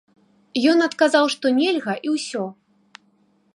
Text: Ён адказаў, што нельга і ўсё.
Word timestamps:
Ён 0.71 0.77
адказаў, 0.85 1.25
што 1.35 1.45
нельга 1.59 1.93
і 2.07 2.17
ўсё. 2.17 2.43